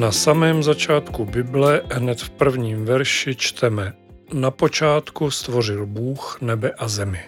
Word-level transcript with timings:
Na 0.00 0.12
samém 0.12 0.62
začátku 0.62 1.24
Bible, 1.24 1.82
hned 1.92 2.20
v 2.20 2.30
prvním 2.30 2.84
verši, 2.84 3.36
čteme 3.36 3.92
Na 4.32 4.50
počátku 4.50 5.30
stvořil 5.30 5.86
Bůh 5.86 6.38
nebe 6.40 6.70
a 6.78 6.88
zemi. 6.88 7.20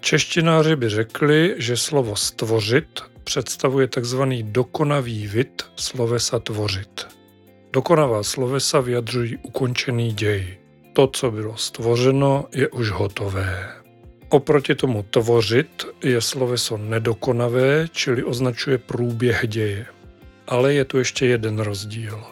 Češtináři 0.00 0.76
by 0.76 0.88
řekli, 0.88 1.54
že 1.58 1.76
slovo 1.76 2.16
stvořit 2.16 3.00
představuje 3.24 3.88
tzv. 3.88 4.22
dokonavý 4.42 5.26
vid 5.26 5.62
slovesa 5.76 6.38
tvořit. 6.38 7.06
Dokonavá 7.72 8.22
slovesa 8.22 8.80
vyjadřují 8.80 9.36
ukončený 9.36 10.12
děj. 10.12 10.58
To, 10.92 11.06
co 11.06 11.30
bylo 11.30 11.56
stvořeno, 11.56 12.44
je 12.54 12.68
už 12.68 12.90
hotové. 12.90 13.68
Oproti 14.28 14.74
tomu 14.74 15.02
tvořit 15.02 15.86
je 16.02 16.20
sloveso 16.20 16.76
nedokonavé, 16.76 17.88
čili 17.92 18.24
označuje 18.24 18.78
průběh 18.78 19.44
děje. 19.48 19.93
Ale 20.46 20.74
je 20.74 20.84
tu 20.84 20.98
ještě 20.98 21.26
jeden 21.26 21.58
rozdíl. 21.58 22.24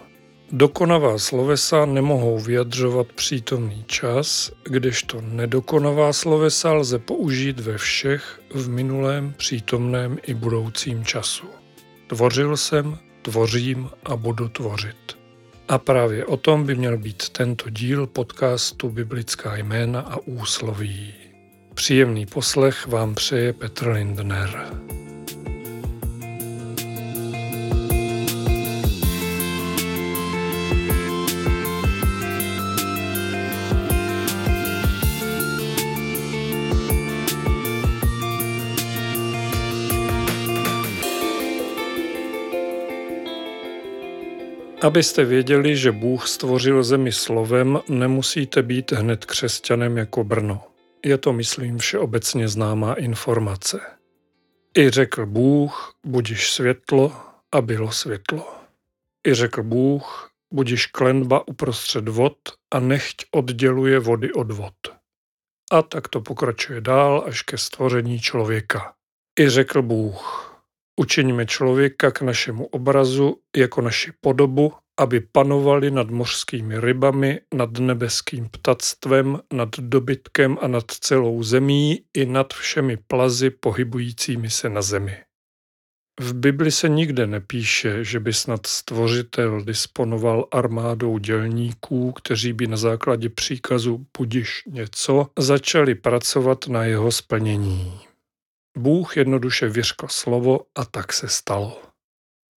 Dokonavá 0.52 1.18
slovesa 1.18 1.86
nemohou 1.86 2.38
vyjadřovat 2.38 3.12
přítomný 3.12 3.84
čas, 3.86 4.52
kdežto 4.64 5.20
nedokonavá 5.20 6.12
slovesa 6.12 6.72
lze 6.72 6.98
použít 6.98 7.60
ve 7.60 7.78
všech 7.78 8.40
v 8.54 8.68
minulém, 8.68 9.34
přítomném 9.36 10.18
i 10.26 10.34
budoucím 10.34 11.04
času. 11.04 11.46
Tvořil 12.06 12.56
jsem, 12.56 12.98
tvořím 13.22 13.90
a 14.04 14.16
budu 14.16 14.48
tvořit. 14.48 15.18
A 15.68 15.78
právě 15.78 16.26
o 16.26 16.36
tom 16.36 16.66
by 16.66 16.74
měl 16.74 16.98
být 16.98 17.28
tento 17.28 17.70
díl 17.70 18.06
podcastu 18.06 18.88
Biblická 18.88 19.56
jména 19.56 20.00
a 20.00 20.16
úsloví. 20.24 21.14
Příjemný 21.74 22.26
poslech 22.26 22.86
vám 22.86 23.14
přeje 23.14 23.52
Petr 23.52 23.88
Lindner. 23.88 24.70
Abyste 44.82 45.24
věděli, 45.24 45.76
že 45.76 45.92
Bůh 45.92 46.28
stvořil 46.28 46.84
zemi 46.84 47.12
slovem, 47.12 47.80
nemusíte 47.88 48.62
být 48.62 48.92
hned 48.92 49.24
křesťanem 49.24 49.96
jako 49.96 50.24
Brno. 50.24 50.64
Je 51.04 51.18
to, 51.18 51.32
myslím, 51.32 51.78
všeobecně 51.78 52.48
známá 52.48 52.94
informace. 52.94 53.80
I 54.78 54.90
řekl 54.90 55.26
Bůh, 55.26 55.94
budiš 56.06 56.52
světlo 56.52 57.12
a 57.52 57.60
bylo 57.60 57.92
světlo. 57.92 58.54
I 59.26 59.34
řekl 59.34 59.62
Bůh, 59.62 60.30
budiš 60.52 60.86
klenba 60.86 61.48
uprostřed 61.48 62.08
vod 62.08 62.38
a 62.74 62.80
nechť 62.80 63.24
odděluje 63.30 63.98
vody 63.98 64.32
od 64.32 64.52
vod. 64.52 64.74
A 65.72 65.82
tak 65.82 66.08
to 66.08 66.20
pokračuje 66.20 66.80
dál 66.80 67.24
až 67.26 67.42
ke 67.42 67.58
stvoření 67.58 68.20
člověka. 68.20 68.94
I 69.40 69.48
řekl 69.48 69.82
Bůh, 69.82 70.51
Učiňme 71.02 71.46
člověka 71.46 72.10
k 72.10 72.22
našemu 72.22 72.66
obrazu 72.66 73.36
jako 73.56 73.80
naši 73.80 74.12
podobu, 74.20 74.72
aby 75.00 75.20
panovali 75.20 75.90
nad 75.90 76.10
mořskými 76.10 76.80
rybami, 76.80 77.40
nad 77.54 77.78
nebeským 77.78 78.48
ptactvem, 78.48 79.38
nad 79.52 79.68
dobytkem 79.78 80.58
a 80.60 80.68
nad 80.68 80.84
celou 80.90 81.42
zemí 81.42 81.98
i 82.14 82.26
nad 82.26 82.54
všemi 82.54 82.96
plazy 82.96 83.50
pohybujícími 83.50 84.50
se 84.50 84.68
na 84.68 84.82
zemi. 84.82 85.16
V 86.20 86.34
Bibli 86.34 86.70
se 86.70 86.88
nikde 86.88 87.26
nepíše, 87.26 88.04
že 88.04 88.20
by 88.20 88.32
snad 88.32 88.66
stvořitel 88.66 89.64
disponoval 89.64 90.48
armádou 90.52 91.18
dělníků, 91.18 92.12
kteří 92.12 92.52
by 92.52 92.66
na 92.66 92.76
základě 92.76 93.28
příkazu 93.28 94.06
budiš 94.18 94.62
něco 94.66 95.26
začali 95.38 95.94
pracovat 95.94 96.66
na 96.66 96.84
jeho 96.84 97.12
splnění. 97.12 98.11
Bůh 98.78 99.16
jednoduše 99.16 99.68
vyřkl 99.68 100.06
slovo 100.10 100.60
a 100.74 100.84
tak 100.84 101.12
se 101.12 101.28
stalo. 101.28 101.82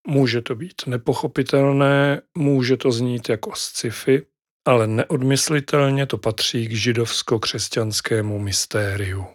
Může 0.07 0.43
to 0.43 0.55
být 0.55 0.87
nepochopitelné, 0.87 2.21
může 2.39 2.77
to 2.77 2.93
znít 2.93 3.29
jako 3.29 3.53
sci-fi, 3.55 4.27
ale 4.67 4.87
neodmyslitelně 4.87 6.07
to 6.07 6.19
patří 6.19 6.69
k 6.69 6.73
židovsko-křesťanskému 6.73 8.39
mystériu. 8.39 9.27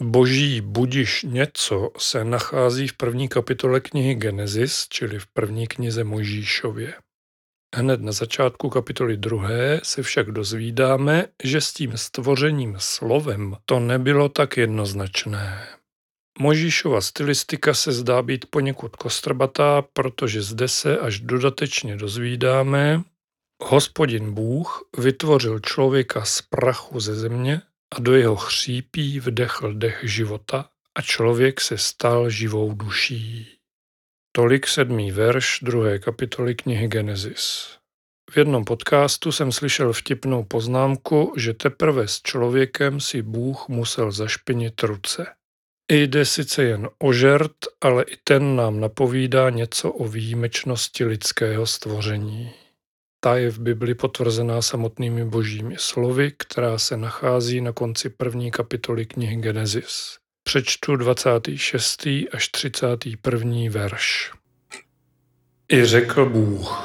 Boží 0.00 0.60
budiš 0.60 1.22
něco 1.22 1.90
se 1.98 2.24
nachází 2.24 2.88
v 2.88 2.96
první 2.96 3.28
kapitole 3.28 3.80
knihy 3.80 4.14
Genesis, 4.14 4.86
čili 4.88 5.18
v 5.18 5.26
první 5.26 5.66
knize 5.66 6.04
Možíšově. 6.04 6.94
Hned 7.76 8.00
na 8.00 8.12
začátku 8.12 8.70
kapitoly 8.70 9.16
druhé 9.16 9.80
se 9.82 10.02
však 10.02 10.30
dozvídáme, 10.30 11.26
že 11.44 11.60
s 11.60 11.72
tím 11.72 11.96
stvořením 11.96 12.76
slovem 12.78 13.56
to 13.66 13.80
nebylo 13.80 14.28
tak 14.28 14.56
jednoznačné. 14.56 15.66
Možíšova 16.38 17.00
stylistika 17.00 17.74
se 17.74 17.92
zdá 17.92 18.22
být 18.22 18.46
poněkud 18.50 18.96
kostrbatá, 18.96 19.82
protože 19.82 20.42
zde 20.42 20.68
se 20.68 20.98
až 20.98 21.20
dodatečně 21.20 21.96
dozvídáme, 21.96 23.02
hospodin 23.62 24.34
Bůh 24.34 24.88
vytvořil 24.98 25.60
člověka 25.60 26.24
z 26.24 26.42
prachu 26.42 27.00
ze 27.00 27.14
země 27.14 27.62
a 27.96 28.00
do 28.00 28.14
jeho 28.14 28.36
chřípí 28.36 29.20
vdechl 29.20 29.74
dech 29.74 30.00
života 30.02 30.68
a 30.94 31.02
člověk 31.02 31.60
se 31.60 31.78
stal 31.78 32.30
živou 32.30 32.74
duší. 32.74 33.58
Tolik 34.32 34.66
sedmý 34.66 35.12
verš 35.12 35.58
druhé 35.62 35.98
kapitoly 35.98 36.54
knihy 36.54 36.88
Genesis. 36.88 37.76
V 38.30 38.36
jednom 38.36 38.64
podcastu 38.64 39.32
jsem 39.32 39.52
slyšel 39.52 39.92
vtipnou 39.92 40.44
poznámku, 40.44 41.34
že 41.36 41.54
teprve 41.54 42.08
s 42.08 42.22
člověkem 42.22 43.00
si 43.00 43.22
Bůh 43.22 43.68
musel 43.68 44.12
zašpinit 44.12 44.82
ruce. 44.82 45.26
Jde 45.94 46.24
sice 46.24 46.62
jen 46.62 46.88
o 46.98 47.12
žert, 47.12 47.52
ale 47.80 48.02
i 48.02 48.16
ten 48.24 48.56
nám 48.56 48.80
napovídá 48.80 49.50
něco 49.50 49.90
o 49.90 50.08
výjimečnosti 50.08 51.04
lidského 51.04 51.66
stvoření. 51.66 52.50
Ta 53.20 53.36
je 53.36 53.50
v 53.50 53.58
Bibli 53.58 53.94
potvrzená 53.94 54.62
samotnými 54.62 55.24
božími 55.24 55.74
slovy, 55.78 56.32
která 56.36 56.78
se 56.78 56.96
nachází 56.96 57.60
na 57.60 57.72
konci 57.72 58.08
první 58.08 58.50
kapitoly 58.50 59.06
knihy 59.06 59.36
Genesis. 59.36 60.16
Přečtu 60.42 60.96
26. 60.96 62.06
až 62.32 62.48
31. 62.48 63.56
verš. 63.70 64.32
I 65.72 65.84
řekl 65.84 66.26
Bůh, 66.26 66.82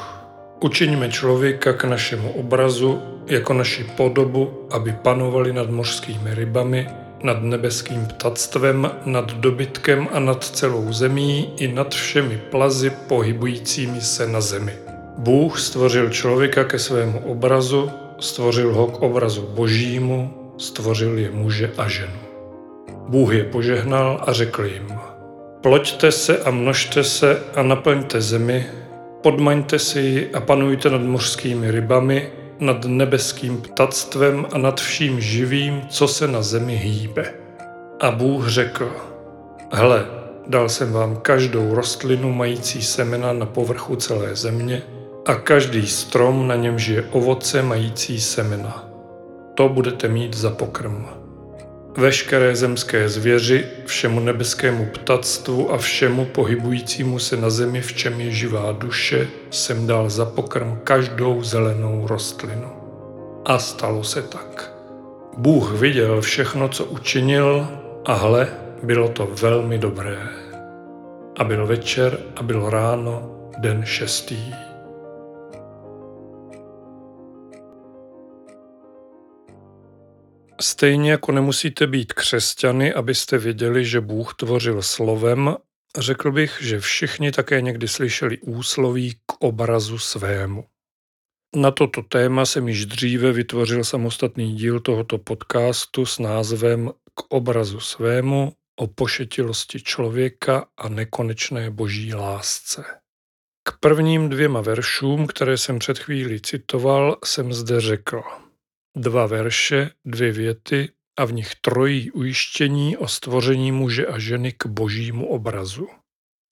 učiňme 0.59 1.11
člověka 1.11 1.73
k 1.73 1.83
našemu 1.83 2.31
obrazu, 2.31 3.01
jako 3.27 3.53
naši 3.53 3.83
podobu, 3.83 4.67
aby 4.71 4.91
panovali 4.91 5.53
nad 5.53 5.69
mořskými 5.69 6.35
rybami, 6.35 6.87
nad 7.23 7.43
nebeským 7.43 8.05
ptactvem, 8.05 8.91
nad 9.05 9.33
dobytkem 9.33 10.07
a 10.11 10.19
nad 10.19 10.43
celou 10.43 10.93
zemí 10.93 11.53
i 11.57 11.67
nad 11.67 11.95
všemi 11.95 12.41
plazy 12.51 12.89
pohybujícími 13.07 14.01
se 14.01 14.27
na 14.27 14.41
zemi. 14.41 14.73
Bůh 15.17 15.59
stvořil 15.59 16.09
člověka 16.09 16.63
ke 16.63 16.79
svému 16.79 17.19
obrazu, 17.19 17.91
stvořil 18.19 18.73
ho 18.73 18.87
k 18.87 19.01
obrazu 19.01 19.41
božímu, 19.41 20.33
stvořil 20.57 21.17
je 21.17 21.31
muže 21.31 21.71
a 21.77 21.87
ženu. 21.87 22.19
Bůh 23.07 23.33
je 23.33 23.43
požehnal 23.43 24.23
a 24.27 24.33
řekl 24.33 24.65
jim, 24.65 24.87
ploďte 25.61 26.11
se 26.11 26.37
a 26.37 26.51
množte 26.51 27.03
se 27.03 27.43
a 27.55 27.63
naplňte 27.63 28.21
zemi, 28.21 28.65
podmaňte 29.21 29.79
si 29.79 29.99
ji 29.99 30.29
a 30.33 30.39
panujte 30.39 30.89
nad 30.89 31.01
mořskými 31.01 31.71
rybami, 31.71 32.29
nad 32.59 32.85
nebeským 32.85 33.61
ptactvem 33.61 34.45
a 34.51 34.57
nad 34.57 34.81
vším 34.81 35.21
živým, 35.21 35.81
co 35.89 36.07
se 36.07 36.27
na 36.27 36.41
zemi 36.41 36.75
hýbe. 36.75 37.33
A 37.99 38.11
Bůh 38.11 38.47
řekl, 38.47 38.91
hle, 39.71 40.05
dal 40.47 40.69
jsem 40.69 40.91
vám 40.91 41.15
každou 41.15 41.75
rostlinu 41.75 42.33
mající 42.33 42.81
semena 42.81 43.33
na 43.33 43.45
povrchu 43.45 43.95
celé 43.95 44.35
země 44.35 44.81
a 45.25 45.35
každý 45.35 45.87
strom, 45.87 46.47
na 46.47 46.55
němž 46.55 46.87
je 46.87 47.03
ovoce 47.11 47.61
mající 47.61 48.21
semena. 48.21 48.89
To 49.53 49.69
budete 49.69 50.07
mít 50.07 50.33
za 50.33 50.49
pokrm 50.49 51.26
veškeré 51.97 52.55
zemské 52.55 53.09
zvěři, 53.09 53.65
všemu 53.85 54.19
nebeskému 54.19 54.85
ptactvu 54.85 55.71
a 55.73 55.77
všemu 55.77 56.25
pohybujícímu 56.25 57.19
se 57.19 57.37
na 57.37 57.49
zemi, 57.49 57.81
v 57.81 57.93
čem 57.93 58.21
je 58.21 58.31
živá 58.31 58.71
duše, 58.71 59.27
jsem 59.49 59.87
dal 59.87 60.09
za 60.09 60.25
pokrm 60.25 60.79
každou 60.83 61.43
zelenou 61.43 62.07
rostlinu. 62.07 62.71
A 63.45 63.59
stalo 63.59 64.03
se 64.03 64.21
tak. 64.21 64.73
Bůh 65.37 65.71
viděl 65.71 66.21
všechno, 66.21 66.69
co 66.69 66.85
učinil, 66.85 67.67
a 68.05 68.13
hle, 68.13 68.47
bylo 68.83 69.09
to 69.09 69.29
velmi 69.41 69.77
dobré. 69.77 70.17
A 71.39 71.43
byl 71.43 71.67
večer 71.67 72.19
a 72.35 72.43
bylo 72.43 72.69
ráno, 72.69 73.31
den 73.57 73.85
šestý. 73.85 74.66
Stejně 80.61 81.11
jako 81.11 81.31
nemusíte 81.31 81.87
být 81.87 82.13
křesťany, 82.13 82.93
abyste 82.93 83.37
věděli, 83.37 83.85
že 83.85 84.01
Bůh 84.01 84.33
tvořil 84.33 84.81
slovem, 84.81 85.55
řekl 85.97 86.31
bych, 86.31 86.57
že 86.61 86.79
všichni 86.79 87.31
také 87.31 87.61
někdy 87.61 87.87
slyšeli 87.87 88.37
úsloví 88.37 89.13
k 89.25 89.33
obrazu 89.39 89.97
svému. 89.99 90.65
Na 91.55 91.71
toto 91.71 92.01
téma 92.01 92.45
jsem 92.45 92.67
již 92.67 92.85
dříve 92.85 93.31
vytvořil 93.31 93.83
samostatný 93.83 94.55
díl 94.55 94.79
tohoto 94.79 95.17
podcastu 95.17 96.05
s 96.05 96.19
názvem 96.19 96.91
K 97.13 97.21
obrazu 97.29 97.79
svému 97.79 98.53
o 98.75 98.87
pošetilosti 98.87 99.81
člověka 99.81 100.67
a 100.77 100.89
nekonečné 100.89 101.71
boží 101.71 102.13
lásce. 102.13 102.83
K 103.63 103.79
prvním 103.79 104.29
dvěma 104.29 104.61
veršům, 104.61 105.27
které 105.27 105.57
jsem 105.57 105.79
před 105.79 105.99
chvílí 105.99 106.41
citoval, 106.41 107.17
jsem 107.25 107.53
zde 107.53 107.81
řekl. 107.81 108.21
Dva 108.97 109.25
verše, 109.25 109.89
dvě 110.05 110.31
věty 110.31 110.89
a 111.17 111.25
v 111.25 111.33
nich 111.33 111.55
trojí 111.61 112.11
ujištění 112.11 112.97
o 112.97 113.07
stvoření 113.07 113.71
muže 113.71 114.07
a 114.07 114.19
ženy 114.19 114.51
k 114.51 114.65
božímu 114.65 115.29
obrazu. 115.29 115.87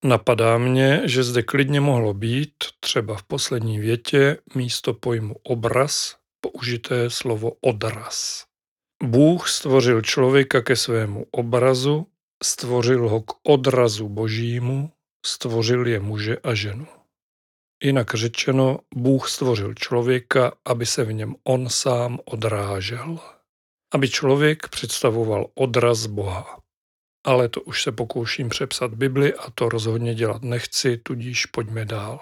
Napadá 0.03 0.57
mě, 0.57 1.01
že 1.05 1.23
zde 1.23 1.43
klidně 1.43 1.81
mohlo 1.81 2.13
být, 2.13 2.53
třeba 2.79 3.15
v 3.15 3.23
poslední 3.23 3.79
větě, 3.79 4.37
místo 4.55 4.93
pojmu 4.93 5.35
obraz, 5.43 6.15
použité 6.41 7.09
slovo 7.09 7.51
odraz. 7.61 8.43
Bůh 9.03 9.49
stvořil 9.49 10.01
člověka 10.01 10.61
ke 10.61 10.75
svému 10.75 11.25
obrazu, 11.31 12.07
stvořil 12.43 13.09
ho 13.09 13.21
k 13.21 13.33
odrazu 13.43 14.09
božímu, 14.09 14.91
stvořil 15.25 15.87
je 15.87 15.99
muže 15.99 16.37
a 16.43 16.53
ženu. 16.53 16.87
Jinak 17.83 18.13
řečeno, 18.13 18.79
Bůh 18.95 19.29
stvořil 19.29 19.73
člověka, 19.73 20.51
aby 20.65 20.85
se 20.85 21.03
v 21.03 21.13
něm 21.13 21.35
on 21.43 21.69
sám 21.69 22.19
odrážel. 22.25 23.19
Aby 23.93 24.09
člověk 24.09 24.67
představoval 24.67 25.47
odraz 25.55 26.05
Boha. 26.05 26.59
Ale 27.25 27.49
to 27.49 27.61
už 27.61 27.83
se 27.83 27.91
pokouším 27.91 28.49
přepsat 28.49 28.93
Bibli 28.93 29.33
a 29.33 29.51
to 29.55 29.69
rozhodně 29.69 30.15
dělat 30.15 30.41
nechci, 30.41 30.97
tudíž 30.97 31.45
pojďme 31.45 31.85
dál. 31.85 32.19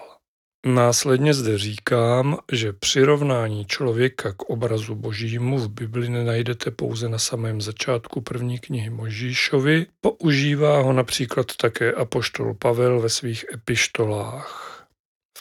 Následně 0.66 1.34
zde 1.34 1.58
říkám, 1.58 2.38
že 2.52 2.72
přirovnání 2.72 3.64
člověka 3.66 4.32
k 4.32 4.42
obrazu 4.42 4.94
božímu 4.94 5.58
v 5.58 5.68
Bibli 5.68 6.08
nenajdete 6.08 6.70
pouze 6.70 7.08
na 7.08 7.18
samém 7.18 7.60
začátku 7.60 8.20
první 8.20 8.58
knihy 8.58 8.90
Možíšovi, 8.90 9.86
používá 10.00 10.80
ho 10.80 10.92
například 10.92 11.56
také 11.56 11.92
apoštol 11.92 12.54
Pavel 12.54 13.00
ve 13.00 13.08
svých 13.08 13.44
epištolách 13.54 14.73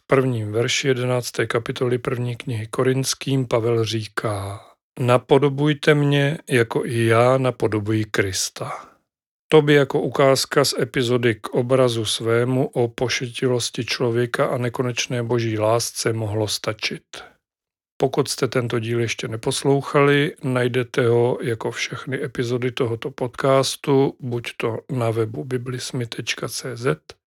prvním 0.08 0.52
verši 0.52 0.88
11. 0.88 1.32
kapitoly 1.48 1.98
první 1.98 2.36
knihy 2.36 2.68
Korinským 2.68 3.48
Pavel 3.48 3.86
říká 3.86 4.62
Napodobujte 5.00 5.96
mě, 5.96 6.38
jako 6.50 6.86
i 6.86 7.06
já 7.06 7.38
napodobuji 7.38 8.06
Krista. 8.06 8.72
To 9.48 9.62
by 9.62 9.74
jako 9.74 10.02
ukázka 10.02 10.66
z 10.66 10.74
epizody 10.80 11.36
k 11.36 11.50
obrazu 11.50 12.06
svému 12.06 12.68
o 12.68 12.88
pošetilosti 12.88 13.86
člověka 13.86 14.46
a 14.46 14.58
nekonečné 14.58 15.24
boží 15.24 15.60
lásce 15.60 16.14
mohlo 16.14 16.48
stačit. 16.48 17.04
Pokud 17.98 18.28
jste 18.28 18.48
tento 18.48 18.80
díl 18.80 19.00
ještě 19.00 19.28
neposlouchali, 19.28 20.36
najdete 20.44 21.08
ho 21.08 21.38
jako 21.42 21.72
všechny 21.72 22.24
epizody 22.24 22.72
tohoto 22.72 23.12
podcastu, 23.12 24.16
buď 24.20 24.52
to 24.58 24.78
na 24.92 25.12
webu 25.12 25.44
biblismy.cz 25.44 26.88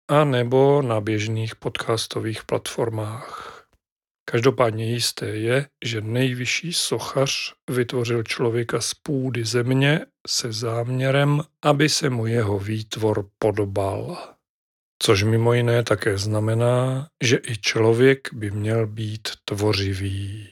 a 0.09 0.25
nebo 0.25 0.83
na 0.83 1.01
běžných 1.01 1.57
podcastových 1.57 2.45
platformách. 2.45 3.65
Každopádně 4.25 4.93
jisté 4.93 5.27
je, 5.27 5.67
že 5.85 6.01
nejvyšší 6.01 6.73
sochař 6.73 7.55
vytvořil 7.71 8.23
člověka 8.23 8.81
z 8.81 8.95
půdy 8.95 9.45
země 9.45 10.07
se 10.27 10.53
záměrem, 10.53 11.43
aby 11.63 11.89
se 11.89 12.11
mu 12.11 12.27
jeho 12.27 12.59
výtvor 12.59 13.29
podobal. 13.39 14.19
Což 15.03 15.23
mimo 15.23 15.53
jiné 15.53 15.83
také 15.83 16.19
znamená, 16.19 17.09
že 17.25 17.39
i 17.49 17.57
člověk 17.57 18.29
by 18.33 18.51
měl 18.51 18.87
být 18.87 19.29
tvořivý. 19.45 20.49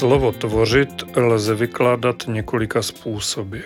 Slovo 0.00 0.32
tvořit 0.32 1.16
lze 1.16 1.54
vykládat 1.54 2.16
několika 2.26 2.82
způsoby. 2.82 3.58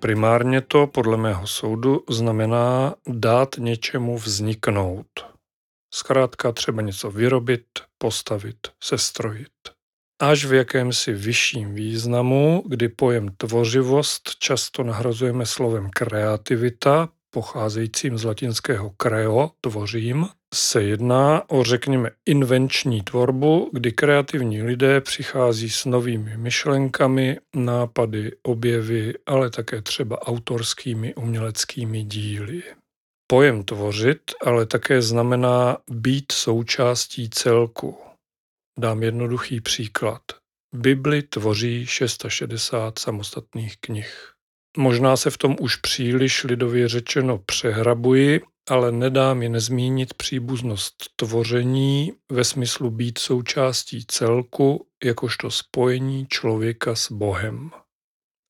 Primárně 0.00 0.60
to, 0.60 0.86
podle 0.86 1.16
mého 1.16 1.46
soudu, 1.46 2.04
znamená 2.10 2.94
dát 3.08 3.48
něčemu 3.58 4.18
vzniknout. 4.18 5.06
Zkrátka 5.94 6.52
třeba 6.52 6.82
něco 6.82 7.10
vyrobit, 7.10 7.64
postavit, 7.98 8.56
sestrojit. 8.82 9.52
Až 10.20 10.44
v 10.44 10.54
jakémsi 10.54 11.12
vyšším 11.12 11.74
významu, 11.74 12.64
kdy 12.66 12.88
pojem 12.88 13.28
tvořivost 13.36 14.30
často 14.38 14.82
nahrazujeme 14.82 15.46
slovem 15.46 15.90
kreativita, 15.90 17.08
pocházejícím 17.30 18.18
z 18.18 18.24
latinského 18.24 18.90
creo, 18.90 19.50
tvořím, 19.60 20.28
se 20.54 20.82
jedná 20.82 21.50
o, 21.50 21.64
řekněme, 21.64 22.10
invenční 22.26 23.02
tvorbu, 23.02 23.70
kdy 23.72 23.92
kreativní 23.92 24.62
lidé 24.62 25.00
přichází 25.00 25.70
s 25.70 25.84
novými 25.84 26.36
myšlenkami, 26.36 27.38
nápady, 27.56 28.32
objevy, 28.42 29.14
ale 29.26 29.50
také 29.50 29.82
třeba 29.82 30.22
autorskými 30.22 31.14
uměleckými 31.14 32.04
díly. 32.04 32.62
Pojem 33.30 33.64
tvořit 33.64 34.20
ale 34.44 34.66
také 34.66 35.02
znamená 35.02 35.78
být 35.90 36.32
součástí 36.32 37.30
celku. 37.30 37.98
Dám 38.78 39.02
jednoduchý 39.02 39.60
příklad. 39.60 40.22
Bibli 40.74 41.22
tvoří 41.22 41.86
660 41.86 42.98
samostatných 42.98 43.76
knih. 43.80 44.32
Možná 44.76 45.16
se 45.16 45.30
v 45.30 45.38
tom 45.38 45.56
už 45.60 45.76
příliš 45.76 46.44
lidově 46.44 46.88
řečeno 46.88 47.38
přehrabuji, 47.38 48.40
ale 48.68 48.92
nedá 48.92 49.34
mi 49.34 49.48
nezmínit 49.48 50.14
příbuznost 50.14 50.94
tvoření 51.16 52.12
ve 52.32 52.44
smyslu 52.44 52.90
být 52.90 53.18
součástí 53.18 54.04
celku, 54.06 54.86
jakožto 55.04 55.50
spojení 55.50 56.26
člověka 56.26 56.94
s 56.94 57.12
Bohem. 57.12 57.70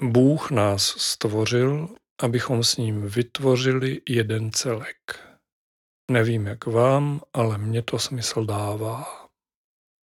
Bůh 0.02 0.50
nás 0.50 0.82
stvořil, 0.82 1.88
abychom 2.22 2.64
s 2.64 2.76
ním 2.76 3.08
vytvořili 3.08 4.00
jeden 4.08 4.52
celek. 4.52 4.96
Nevím 6.10 6.46
jak 6.46 6.66
vám, 6.66 7.20
ale 7.32 7.58
mně 7.58 7.82
to 7.82 7.98
smysl 7.98 8.44
dává. 8.44 9.19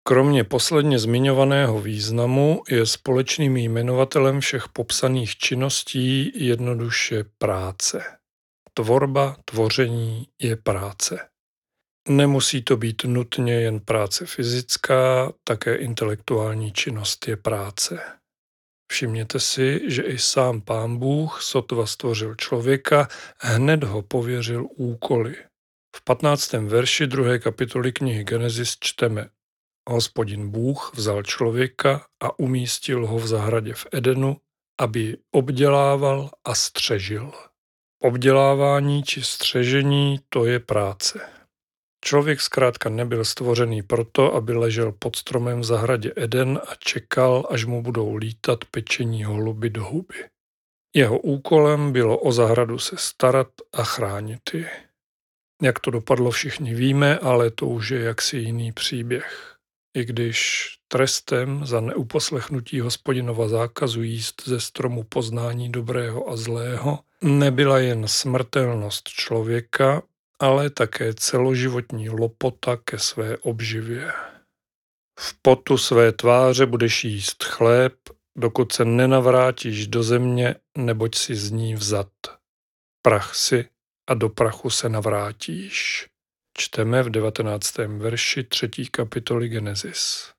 Kromě 0.08 0.44
posledně 0.44 1.00
zmiňovaného 1.00 1.82
významu 1.82 2.64
je 2.70 2.86
společným 2.86 3.58
jmenovatelem 3.58 4.40
všech 4.40 4.70
popsaných 4.70 5.38
činností 5.38 6.32
jednoduše 6.46 7.26
práce. 7.38 8.04
Tvorba, 8.74 9.36
tvoření 9.46 10.28
je 10.42 10.56
práce. 10.56 11.28
Nemusí 12.10 12.64
to 12.64 12.78
být 12.78 13.04
nutně 13.04 13.54
jen 13.54 13.80
práce 13.80 14.26
fyzická, 14.26 15.34
také 15.44 15.76
intelektuální 15.76 16.72
činnost 16.72 17.28
je 17.28 17.38
práce. 17.38 18.00
Všimněte 18.92 19.40
si, 19.40 19.82
že 19.88 20.04
i 20.04 20.18
sám 20.18 20.62
pán 20.62 20.98
Bůh 20.98 21.42
sotva 21.42 21.86
stvořil 21.86 22.36
člověka, 22.36 23.08
hned 23.40 23.84
ho 23.84 24.02
pověřil 24.02 24.68
úkoly. 24.76 25.36
V 25.96 26.04
15. 26.04 26.54
verši 26.54 27.08
2. 27.08 27.38
kapitoly 27.38 27.92
knihy 27.92 28.24
Genesis 28.24 28.78
čteme 28.80 29.30
Hospodin 29.90 30.50
Bůh 30.50 30.92
vzal 30.96 31.24
člověka 31.24 32.06
a 32.24 32.40
umístil 32.40 33.08
ho 33.08 33.18
v 33.18 33.28
zahradě 33.28 33.74
v 33.74 33.88
Edenu, 33.92 34.38
aby 34.82 35.18
obdělával 35.32 36.30
a 36.46 36.56
střežil. 36.56 37.32
Obdělávání 38.04 39.04
či 39.04 39.24
střežení 39.24 40.20
to 40.30 40.46
je 40.46 40.60
práce. 40.60 41.20
Člověk 42.06 42.42
zkrátka 42.42 42.90
nebyl 42.90 43.26
stvořený 43.26 43.84
proto, 43.84 44.34
aby 44.34 44.54
ležel 44.54 44.92
pod 44.92 45.16
stromem 45.16 45.60
v 45.60 45.64
zahradě 45.64 46.14
Eden 46.16 46.62
a 46.68 46.76
čekal, 46.76 47.48
až 47.50 47.66
mu 47.66 47.82
budou 47.82 48.16
lítat 48.16 48.66
pečení 48.66 49.24
holuby 49.24 49.70
do 49.70 49.84
huby. 49.84 50.16
Jeho 50.96 51.20
úkolem 51.20 51.92
bylo 51.92 52.18
o 52.18 52.32
zahradu 52.32 52.80
se 52.80 52.98
starat 52.98 53.48
a 53.74 53.84
chránit 53.84 54.42
ji. 54.54 54.68
Jak 55.62 55.80
to 55.80 55.92
dopadlo, 55.92 56.32
všichni 56.32 56.74
víme, 56.74 57.20
ale 57.20 57.52
to 57.52 57.68
už 57.68 57.90
je 57.90 58.00
jaksi 58.00 58.38
jiný 58.38 58.72
příběh 58.72 59.55
i 59.96 60.06
když 60.06 60.68
trestem 60.88 61.66
za 61.66 61.80
neuposlechnutí 61.80 62.80
hospodinova 62.80 63.48
zákazu 63.48 64.04
jíst 64.04 64.42
ze 64.46 64.60
stromu 64.60 65.04
poznání 65.04 65.72
dobrého 65.72 66.30
a 66.30 66.38
zlého 66.38 67.00
nebyla 67.22 67.80
jen 67.80 68.08
smrtelnost 68.08 69.10
člověka, 69.10 70.04
ale 70.40 70.70
také 70.70 71.14
celoživotní 71.14 72.10
lopota 72.10 72.78
ke 72.78 73.00
své 73.00 73.38
obživě. 73.38 74.14
V 75.20 75.36
potu 75.42 75.78
své 75.78 76.12
tváře 76.12 76.66
budeš 76.66 77.04
jíst 77.04 77.44
chléb, 77.44 77.94
dokud 78.38 78.72
se 78.72 78.86
nenavrátíš 78.86 79.88
do 79.88 80.04
země, 80.04 80.56
neboť 80.78 81.16
si 81.16 81.36
z 81.36 81.52
ní 81.52 81.76
vzat. 81.76 82.08
Prach 83.02 83.36
si 83.36 83.66
a 84.08 84.14
do 84.14 84.30
prachu 84.30 84.70
se 84.70 84.90
navrátíš. 84.90 86.08
Čteme 86.58 87.04
v 87.04 87.10
19. 87.10 87.78
verši 87.78 88.44
3. 88.44 88.70
kapitoly 88.92 89.50
Genesis. 89.50 90.32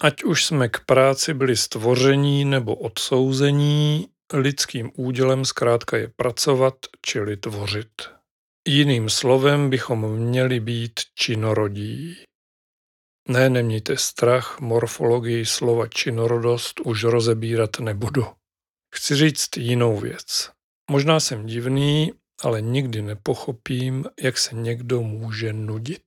Ať 0.00 0.22
už 0.22 0.44
jsme 0.44 0.68
k 0.68 0.80
práci 0.86 1.34
byli 1.34 1.56
stvoření 1.56 2.44
nebo 2.44 2.76
odsouzení, 2.76 4.08
lidským 4.32 4.90
údělem 4.96 5.44
zkrátka 5.44 5.96
je 5.96 6.08
pracovat, 6.16 6.74
čili 7.06 7.36
tvořit. 7.36 8.02
Jiným 8.68 9.10
slovem 9.10 9.70
bychom 9.70 10.16
měli 10.16 10.60
být 10.60 11.00
činorodí. 11.14 12.16
Ne, 13.28 13.50
nemějte 13.50 13.96
strach, 13.96 14.60
morfologii 14.60 15.46
slova 15.46 15.86
činorodost 15.86 16.80
už 16.80 17.04
rozebírat 17.04 17.80
nebudu. 17.80 18.26
Chci 18.94 19.16
říct 19.16 19.56
jinou 19.56 19.98
věc. 19.98 20.50
Možná 20.90 21.20
jsem 21.20 21.46
divný, 21.46 22.12
ale 22.42 22.62
nikdy 22.62 23.02
nepochopím, 23.02 24.04
jak 24.22 24.38
se 24.38 24.56
někdo 24.56 25.02
může 25.02 25.52
nudit. 25.52 26.02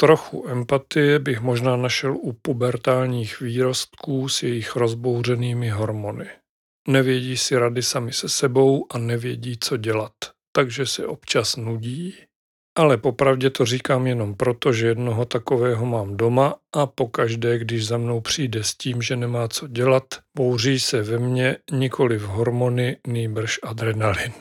Trochu 0.00 0.48
empatie 0.48 1.18
bych 1.18 1.40
možná 1.40 1.76
našel 1.76 2.16
u 2.16 2.32
pubertálních 2.32 3.40
výrostků 3.40 4.28
s 4.28 4.42
jejich 4.42 4.76
rozbouřenými 4.76 5.68
hormony. 5.68 6.26
Nevědí 6.88 7.36
si 7.36 7.58
rady 7.58 7.82
sami 7.82 8.12
se 8.12 8.28
sebou 8.28 8.86
a 8.90 8.98
nevědí, 8.98 9.58
co 9.60 9.76
dělat, 9.76 10.12
takže 10.52 10.86
se 10.86 11.06
občas 11.06 11.56
nudí. 11.56 12.14
Ale 12.78 12.96
popravdě 12.96 13.50
to 13.50 13.64
říkám 13.66 14.06
jenom 14.06 14.34
proto, 14.34 14.72
že 14.72 14.86
jednoho 14.86 15.24
takového 15.24 15.86
mám 15.86 16.16
doma 16.16 16.54
a 16.74 16.86
pokaždé, 16.86 17.58
když 17.58 17.86
za 17.86 17.98
mnou 17.98 18.20
přijde 18.20 18.64
s 18.64 18.74
tím, 18.74 19.02
že 19.02 19.16
nemá 19.16 19.48
co 19.48 19.68
dělat, 19.68 20.04
bouří 20.36 20.80
se 20.80 21.02
ve 21.02 21.18
mně 21.18 21.56
nikoli 21.72 22.18
v 22.18 22.22
hormony, 22.22 22.96
nýbrž 23.06 23.58
adrenalin. 23.62 24.32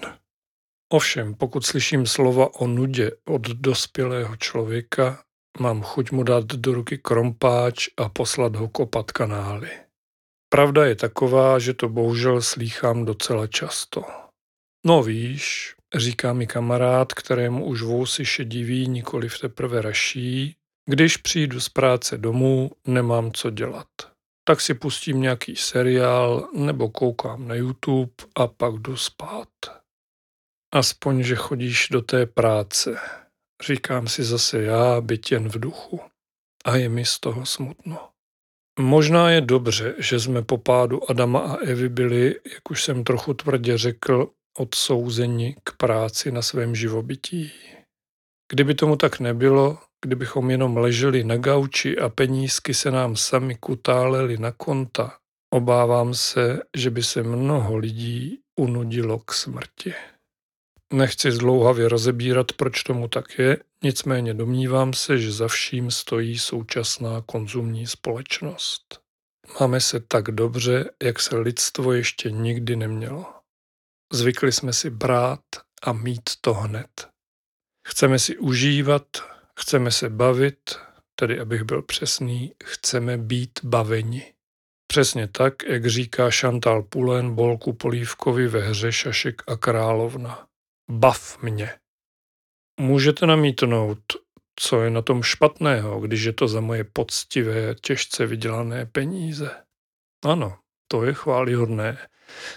Ovšem, 0.91 1.35
pokud 1.35 1.65
slyším 1.65 2.05
slova 2.05 2.53
o 2.53 2.67
nudě 2.67 3.11
od 3.25 3.41
dospělého 3.41 4.35
člověka, 4.35 5.23
mám 5.59 5.81
chuť 5.81 6.11
mu 6.11 6.23
dát 6.23 6.45
do 6.45 6.73
ruky 6.73 6.97
krompáč 6.97 7.89
a 7.97 8.09
poslat 8.09 8.55
ho 8.55 8.67
kopat 8.67 9.11
kanály. 9.11 9.69
Pravda 10.49 10.85
je 10.85 10.95
taková, 10.95 11.59
že 11.59 11.73
to 11.73 11.89
bohužel 11.89 12.41
slýchám 12.41 13.05
docela 13.05 13.47
často. 13.47 14.03
No 14.85 15.03
víš, 15.03 15.75
říká 15.95 16.33
mi 16.33 16.47
kamarád, 16.47 17.13
kterému 17.13 17.65
už 17.65 17.81
vousy 17.81 18.25
šediví 18.25 18.87
nikoli 18.87 19.29
v 19.29 19.39
teprve 19.39 19.81
raší, 19.81 20.55
když 20.85 21.17
přijdu 21.17 21.59
z 21.59 21.69
práce 21.69 22.17
domů, 22.17 22.71
nemám 22.87 23.31
co 23.31 23.49
dělat. 23.49 23.87
Tak 24.43 24.61
si 24.61 24.73
pustím 24.73 25.21
nějaký 25.21 25.55
seriál 25.55 26.49
nebo 26.53 26.89
koukám 26.89 27.47
na 27.47 27.55
YouTube 27.55 28.13
a 28.35 28.47
pak 28.47 28.73
jdu 28.75 28.97
spát. 28.97 29.78
Aspoň, 30.73 31.23
že 31.23 31.35
chodíš 31.35 31.87
do 31.91 32.01
té 32.01 32.25
práce. 32.25 32.97
Říkám 33.63 34.07
si 34.07 34.23
zase 34.23 34.61
já, 34.61 35.01
byť 35.01 35.31
jen 35.31 35.49
v 35.49 35.59
duchu. 35.59 35.99
A 36.65 36.75
je 36.75 36.89
mi 36.89 37.05
z 37.05 37.19
toho 37.19 37.45
smutno. 37.45 38.09
Možná 38.79 39.31
je 39.31 39.41
dobře, 39.41 39.95
že 39.97 40.19
jsme 40.19 40.41
po 40.41 40.57
pádu 40.57 41.09
Adama 41.09 41.39
a 41.39 41.55
Evy 41.55 41.89
byli, 41.89 42.35
jak 42.53 42.71
už 42.71 42.83
jsem 42.83 43.03
trochu 43.03 43.33
tvrdě 43.33 43.77
řekl, 43.77 44.31
odsouzeni 44.57 45.55
k 45.63 45.77
práci 45.77 46.31
na 46.31 46.41
svém 46.41 46.75
živobytí. 46.75 47.51
Kdyby 48.51 48.75
tomu 48.75 48.95
tak 48.95 49.19
nebylo, 49.19 49.77
kdybychom 50.05 50.51
jenom 50.51 50.77
leželi 50.77 51.23
na 51.23 51.37
gauči 51.37 51.97
a 51.97 52.09
penízky 52.09 52.73
se 52.73 52.91
nám 52.91 53.15
sami 53.15 53.55
kutálely 53.55 54.37
na 54.37 54.51
konta, 54.51 55.17
obávám 55.53 56.13
se, 56.13 56.59
že 56.77 56.89
by 56.89 57.03
se 57.03 57.23
mnoho 57.23 57.77
lidí 57.77 58.39
unudilo 58.59 59.19
k 59.19 59.33
smrti. 59.33 59.93
Nechci 60.93 61.31
zdlouhavě 61.31 61.89
rozebírat, 61.89 62.51
proč 62.51 62.83
tomu 62.83 63.07
tak 63.07 63.39
je, 63.39 63.57
nicméně 63.83 64.33
domnívám 64.33 64.93
se, 64.93 65.17
že 65.17 65.31
za 65.31 65.47
vším 65.47 65.91
stojí 65.91 66.39
současná 66.39 67.21
konzumní 67.21 67.87
společnost. 67.87 68.99
Máme 69.59 69.81
se 69.81 69.99
tak 69.99 70.31
dobře, 70.31 70.89
jak 71.03 71.19
se 71.19 71.37
lidstvo 71.37 71.93
ještě 71.93 72.31
nikdy 72.31 72.75
nemělo. 72.75 73.25
Zvykli 74.13 74.51
jsme 74.51 74.73
si 74.73 74.89
brát 74.89 75.43
a 75.81 75.93
mít 75.93 76.29
to 76.41 76.53
hned. 76.53 77.07
Chceme 77.87 78.19
si 78.19 78.37
užívat, 78.37 79.03
chceme 79.59 79.91
se 79.91 80.09
bavit, 80.09 80.75
tedy 81.15 81.39
abych 81.39 81.63
byl 81.63 81.81
přesný, 81.81 82.53
chceme 82.63 83.17
být 83.17 83.59
baveni. 83.63 84.33
Přesně 84.87 85.27
tak, 85.27 85.53
jak 85.63 85.85
říká 85.85 86.29
Chantal 86.31 86.83
Pulen 86.83 87.35
Bolku 87.35 87.73
Polívkovi 87.73 88.47
ve 88.47 88.59
hře 88.59 88.91
Šašek 88.91 89.41
a 89.47 89.57
královna. 89.57 90.48
Bav 90.91 91.43
mě. 91.43 91.69
Můžete 92.79 93.25
namítnout, 93.25 93.99
co 94.55 94.81
je 94.81 94.89
na 94.89 95.01
tom 95.01 95.23
špatného, 95.23 95.99
když 95.99 96.23
je 96.23 96.33
to 96.33 96.47
za 96.47 96.61
moje 96.61 96.83
poctivé, 96.83 97.75
těžce 97.81 98.25
vydělané 98.25 98.85
peníze. 98.85 99.63
Ano, 100.25 100.57
to 100.87 101.03
je 101.03 101.13
chválihodné. 101.13 102.07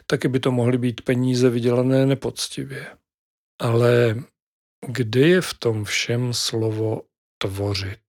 Taky 0.07 0.29
by 0.29 0.41
to 0.41 0.51
mohly 0.51 0.79
být 0.79 1.01
peníze 1.01 1.51
vydělané 1.51 2.07
nepoctivě. 2.07 2.97
Ale 3.61 4.15
kde 4.87 5.29
je 5.29 5.41
v 5.41 5.55
tom 5.55 5.85
všem 5.85 6.35
slovo 6.35 7.03
tvořit? 7.39 8.02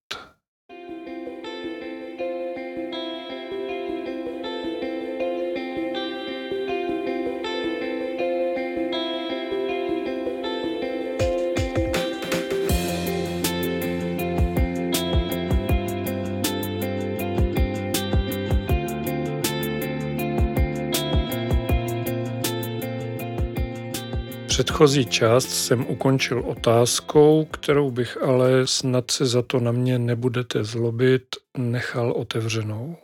Předchozí 24.74 25.06
část 25.06 25.50
jsem 25.50 25.86
ukončil 25.88 26.40
otázkou, 26.40 27.46
kterou 27.46 27.92
bych 27.92 28.18
ale 28.22 28.68
snad 28.68 29.12
se 29.12 29.26
za 29.26 29.42
to 29.42 29.60
na 29.60 29.72
mě 29.72 30.00
nebudete 30.00 30.64
zlobit, 30.64 31.24
nechal 31.58 32.12
otevřenou. 32.12 32.98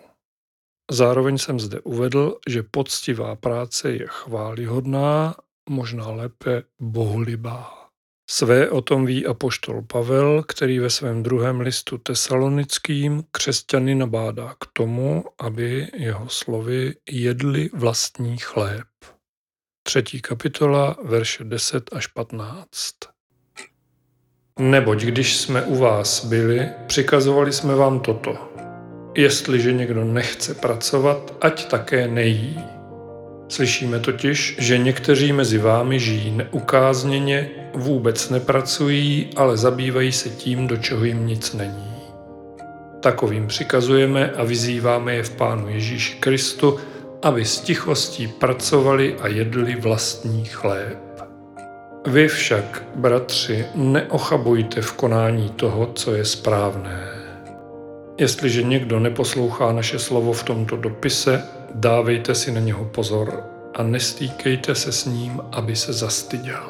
Zároveň 0.92 1.38
jsem 1.38 1.60
zde 1.60 1.80
uvedl, 1.80 2.38
že 2.50 2.64
poctivá 2.64 3.36
práce 3.36 3.92
je 3.92 4.06
chválihodná, 4.08 5.36
možná 5.70 6.12
lépe 6.12 6.64
bohulibá. 6.80 7.72
Své 8.30 8.70
o 8.70 8.82
tom 8.82 9.06
ví 9.06 9.26
apoštol 9.26 9.82
Pavel, 9.82 10.44
který 10.44 10.80
ve 10.80 10.90
svém 10.90 11.24
druhém 11.24 11.62
listu 11.62 11.98
tesalonickým 11.98 13.24
křesťany 13.32 13.96
nabádá 13.96 14.56
k 14.60 14.66
tomu, 14.74 15.24
aby 15.40 15.88
jeho 15.94 16.30
slovy 16.30 16.96
jedli 17.10 17.70
vlastní 17.74 18.38
chléb. 18.38 18.86
Třetí 19.90 20.22
kapitola, 20.22 20.96
verše 21.04 21.44
10 21.44 21.90
až 21.92 22.08
15. 22.08 22.68
Neboť 24.60 25.02
když 25.02 25.38
jsme 25.38 25.62
u 25.62 25.76
vás 25.76 26.26
byli, 26.26 26.70
přikazovali 26.88 27.54
jsme 27.54 27.76
vám 27.76 28.00
toto. 28.00 28.38
Jestliže 29.16 29.74
někdo 29.74 30.04
nechce 30.04 30.54
pracovat, 30.54 31.38
ať 31.42 31.68
také 31.68 32.08
nejí. 32.08 32.60
Slyšíme 33.48 34.00
totiž, 34.00 34.56
že 34.60 34.78
někteří 34.78 35.34
mezi 35.34 35.58
vámi 35.58 36.00
žijí 36.00 36.32
neukázněně, 36.32 37.50
vůbec 37.74 38.30
nepracují, 38.30 39.30
ale 39.36 39.58
zabývají 39.58 40.12
se 40.12 40.30
tím, 40.30 40.68
do 40.68 40.78
čeho 40.78 41.06
jim 41.06 41.28
nic 41.28 41.54
není. 41.54 41.96
Takovým 43.00 43.48
přikazujeme 43.48 44.32
a 44.32 44.44
vyzýváme 44.44 45.16
je 45.16 45.24
v 45.24 45.36
Pánu 45.36 45.70
Ježíši 45.70 46.16
Kristu, 46.16 46.80
aby 47.22 47.46
s 47.46 47.62
tichostí 47.62 48.28
pracovali 48.28 49.16
a 49.22 49.28
jedli 49.28 49.76
vlastní 49.76 50.46
chléb. 50.46 50.98
Vy 52.08 52.28
však, 52.28 52.84
bratři, 52.96 53.66
neochabujte 53.76 54.82
v 54.82 54.94
konání 54.94 55.50
toho, 55.50 55.92
co 55.94 56.16
je 56.16 56.26
správné. 56.26 57.08
Jestliže 58.18 58.64
někdo 58.64 59.00
neposlouchá 59.00 59.72
naše 59.72 60.00
slovo 60.00 60.34
v 60.34 60.44
tomto 60.44 60.78
dopise, 60.78 61.44
dávejte 61.76 62.36
si 62.36 62.52
na 62.52 62.60
něho 62.60 62.86
pozor 62.86 63.44
a 63.76 63.84
nestýkejte 63.84 64.76
se 64.76 64.92
s 64.92 65.06
ním, 65.06 65.42
aby 65.52 65.76
se 65.76 65.94
zastyděl. 65.94 66.64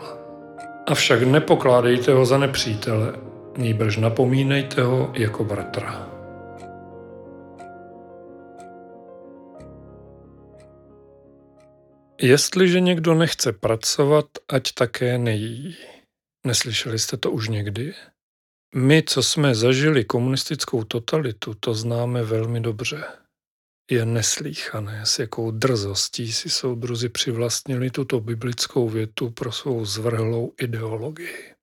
Avšak 0.87 1.23
nepokládejte 1.23 2.13
ho 2.13 2.25
za 2.25 2.37
nepřítele, 2.37 3.13
nýbrž 3.57 3.97
napomínejte 3.97 4.83
ho 4.83 5.11
jako 5.13 5.43
bratra. 5.43 6.08
Jestliže 12.21 12.79
někdo 12.79 13.15
nechce 13.15 13.53
pracovat, 13.53 14.25
ať 14.49 14.71
také 14.71 15.17
nejí. 15.17 15.77
Neslyšeli 16.47 16.99
jste 16.99 17.17
to 17.17 17.31
už 17.31 17.49
někdy? 17.49 17.93
My, 18.75 19.03
co 19.03 19.23
jsme 19.23 19.55
zažili 19.55 20.05
komunistickou 20.05 20.83
totalitu, 20.83 21.53
to 21.53 21.73
známe 21.73 22.23
velmi 22.23 22.59
dobře. 22.59 23.03
Je 23.91 24.05
neslíchané, 24.05 25.05
s 25.05 25.19
jakou 25.19 25.51
drzostí 25.51 26.33
si 26.33 26.49
soudruzi 26.49 27.09
přivlastnili 27.09 27.91
tuto 27.91 28.19
biblickou 28.19 28.89
větu 28.89 29.29
pro 29.29 29.51
svou 29.51 29.85
zvrhlou 29.85 30.53
ideologii. 30.61 31.53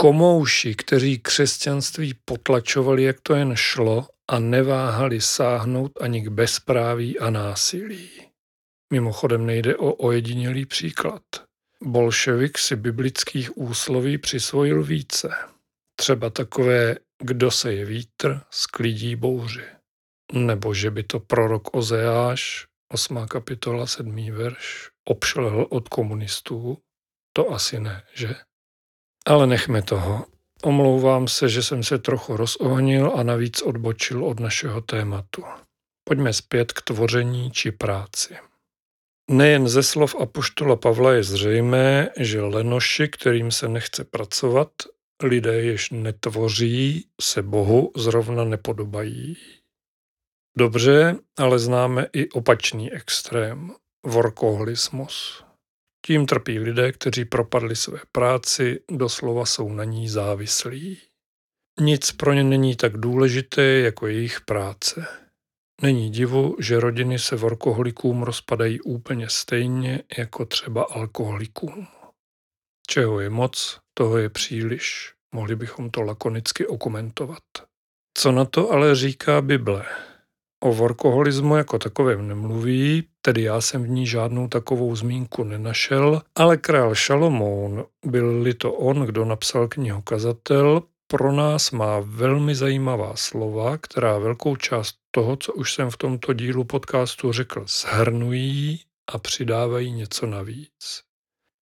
Komouši, 0.00 0.74
kteří 0.74 1.18
křesťanství 1.18 2.14
potlačovali, 2.24 3.02
jak 3.02 3.20
to 3.20 3.34
jen 3.34 3.56
šlo, 3.56 4.06
a 4.30 4.38
neváhali 4.38 5.20
sáhnout 5.20 5.92
ani 6.00 6.20
k 6.20 6.28
bezpráví 6.28 7.18
a 7.18 7.30
násilí. 7.30 8.29
Mimochodem 8.92 9.46
nejde 9.46 9.76
o 9.76 9.92
ojedinělý 9.92 10.66
příklad. 10.66 11.22
Bolševik 11.82 12.58
si 12.58 12.76
biblických 12.76 13.58
úsloví 13.58 14.18
přisvojil 14.18 14.82
více. 14.82 15.34
Třeba 15.96 16.30
takové, 16.30 16.96
kdo 17.22 17.50
se 17.50 17.74
je 17.74 17.84
vítr, 17.84 18.40
sklidí 18.50 19.16
bouři. 19.16 19.64
Nebo 20.32 20.74
že 20.74 20.90
by 20.90 21.02
to 21.02 21.20
prorok 21.20 21.76
Ozeáš, 21.76 22.66
8. 22.92 23.26
kapitola, 23.28 23.86
7. 23.86 24.30
verš, 24.32 24.90
obšlehl 25.04 25.66
od 25.70 25.88
komunistů. 25.88 26.78
To 27.32 27.50
asi 27.50 27.80
ne, 27.80 28.02
že? 28.14 28.34
Ale 29.26 29.46
nechme 29.46 29.82
toho. 29.82 30.26
Omlouvám 30.62 31.28
se, 31.28 31.48
že 31.48 31.62
jsem 31.62 31.82
se 31.82 31.98
trochu 31.98 32.36
rozohnil 32.36 33.12
a 33.16 33.22
navíc 33.22 33.62
odbočil 33.62 34.24
od 34.24 34.40
našeho 34.40 34.80
tématu. 34.80 35.44
Pojďme 36.04 36.32
zpět 36.32 36.72
k 36.72 36.82
tvoření 36.82 37.50
či 37.50 37.72
práci. 37.72 38.36
Nejen 39.32 39.68
ze 39.68 39.82
slov 39.82 40.14
apoštola 40.14 40.76
Pavla 40.76 41.12
je 41.12 41.22
zřejmé, 41.22 42.10
že 42.18 42.40
lenoši, 42.40 43.08
kterým 43.08 43.50
se 43.50 43.68
nechce 43.68 44.04
pracovat, 44.04 44.68
lidé, 45.22 45.62
jež 45.62 45.90
netvoří, 45.90 47.06
se 47.20 47.42
Bohu 47.42 47.92
zrovna 47.96 48.44
nepodobají. 48.44 49.36
Dobře, 50.58 51.16
ale 51.38 51.58
známe 51.58 52.06
i 52.12 52.28
opačný 52.28 52.92
extrém, 52.92 53.74
workoholismus. 54.06 55.44
Tím 56.06 56.26
trpí 56.26 56.58
lidé, 56.58 56.92
kteří 56.92 57.24
propadli 57.24 57.76
své 57.76 57.98
práci, 58.12 58.80
doslova 58.90 59.46
jsou 59.46 59.68
na 59.68 59.84
ní 59.84 60.08
závislí. 60.08 60.98
Nic 61.80 62.12
pro 62.12 62.32
ně 62.32 62.44
není 62.44 62.76
tak 62.76 62.96
důležité 62.96 63.62
jako 63.62 64.06
jejich 64.06 64.40
práce. 64.40 65.06
Není 65.82 66.10
divu, 66.10 66.56
že 66.58 66.80
rodiny 66.80 67.18
se 67.18 67.36
workoholikům 67.36 68.22
rozpadají 68.22 68.80
úplně 68.80 69.28
stejně 69.28 70.02
jako 70.18 70.44
třeba 70.44 70.82
alkoholikům. 70.82 71.86
Čeho 72.86 73.20
je 73.20 73.30
moc, 73.30 73.80
toho 73.94 74.18
je 74.18 74.28
příliš. 74.28 75.12
Mohli 75.34 75.56
bychom 75.56 75.90
to 75.90 76.02
lakonicky 76.02 76.66
okomentovat. 76.66 77.42
Co 78.18 78.32
na 78.32 78.44
to 78.44 78.70
ale 78.70 78.94
říká 78.94 79.40
Bible? 79.40 79.84
O 80.62 80.72
workoholismu 80.72 81.56
jako 81.56 81.78
takovém 81.78 82.28
nemluví, 82.28 83.08
tedy 83.22 83.42
já 83.42 83.60
jsem 83.60 83.82
v 83.82 83.88
ní 83.88 84.06
žádnou 84.06 84.48
takovou 84.48 84.96
zmínku 84.96 85.44
nenašel, 85.44 86.22
ale 86.34 86.56
král 86.56 86.94
Šalomoun, 86.94 87.84
byl-li 88.06 88.54
to 88.54 88.72
on, 88.72 89.00
kdo 89.00 89.24
napsal 89.24 89.68
knihu 89.68 90.02
Kazatel, 90.02 90.82
pro 91.10 91.32
nás 91.32 91.70
má 91.70 92.00
velmi 92.00 92.54
zajímavá 92.54 93.16
slova, 93.16 93.78
která 93.78 94.18
velkou 94.18 94.56
část 94.56 94.94
toho, 95.10 95.36
co 95.36 95.52
už 95.52 95.74
jsem 95.74 95.90
v 95.90 95.96
tomto 95.96 96.32
dílu 96.32 96.64
podcastu 96.64 97.32
řekl, 97.32 97.64
shrnují 97.68 98.80
a 99.12 99.18
přidávají 99.18 99.92
něco 99.92 100.26
navíc. 100.26 101.02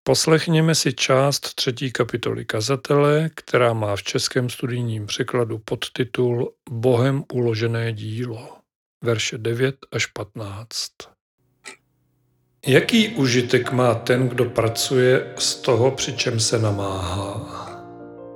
Poslechněme 0.03 0.75
si 0.75 0.93
část 0.93 1.55
třetí 1.55 1.93
kapitoly 1.93 2.45
kazatele, 2.45 3.31
která 3.35 3.73
má 3.73 3.97
v 3.97 4.03
českém 4.03 4.51
studijním 4.51 5.07
překladu 5.07 5.59
podtitul 5.59 6.55
Bohem 6.71 7.25
uložené 7.33 7.93
dílo 7.93 8.57
verše 9.05 9.39
9 9.39 9.77
až 9.93 10.07
15. 10.07 10.91
Jaký 12.67 13.09
užitek 13.09 13.73
má 13.73 13.95
ten, 13.95 14.29
kdo 14.29 14.45
pracuje 14.45 15.35
z 15.39 15.55
toho, 15.55 15.91
při 15.91 16.17
čem 16.17 16.41
se 16.41 16.59
namáhá? 16.59 17.68